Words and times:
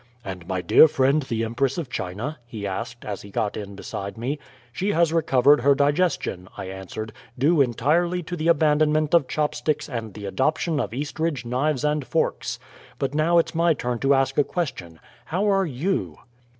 "And 0.25 0.47
my 0.47 0.61
dear 0.61 0.87
friend 0.87 1.21
the 1.21 1.43
Empress 1.43 1.77
of 1.77 1.87
China?" 1.87 2.39
he 2.47 2.65
asked, 2.65 3.05
as 3.05 3.21
he 3.21 3.29
got 3.29 3.55
in 3.55 3.75
beside 3.75 4.17
me. 4.17 4.39
"She 4.73 4.93
has 4.93 5.13
recovered 5.13 5.61
her 5.61 5.75
digestion," 5.75 6.47
I 6.57 6.69
answered, 6.69 7.13
"due 7.37 7.61
entirely 7.61 8.23
to 8.23 8.35
the 8.35 8.47
abandonment 8.47 9.13
of 9.13 9.27
chop 9.27 9.53
sticks 9.53 9.87
and 9.87 10.15
the 10.15 10.25
adoption 10.25 10.79
of 10.79 10.91
Eastridge 10.91 11.45
knives 11.45 11.83
and 11.83 12.03
forks. 12.07 12.57
But 12.97 13.13
now 13.13 13.37
it's 13.37 13.53
my 13.53 13.75
turn 13.75 13.99
to 13.99 14.15
ask 14.15 14.39
a 14.39 14.43
question. 14.43 14.99
How 15.25 15.47
are 15.51 15.67
YOU?" 15.67 16.17